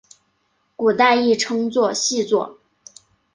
[0.75, 2.57] 古代亦称作细作。